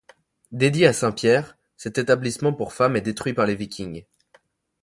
Dédié 0.51 0.87
à 0.87 0.93
saint 0.93 1.11
Pierre, 1.11 1.59
cet 1.77 1.99
établissement 1.99 2.53
pour 2.53 2.73
femmes 2.73 2.95
est 2.95 3.01
détruit 3.01 3.33
par 3.35 3.45
les 3.45 3.53
Vikings. 3.55 4.03